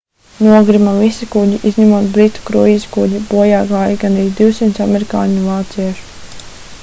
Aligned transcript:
nogrima 0.43 0.93
visi 1.01 1.27
kuģi 1.33 1.59
izņemot 1.71 2.07
britu 2.15 2.41
kruīza 2.47 2.89
kuģi 2.95 3.21
bojā 3.33 3.61
gāja 3.73 3.99
gandrīz 4.05 4.33
200 4.41 4.83
amerikāņu 4.87 5.37
un 5.43 5.47
vāciešu 5.51 6.41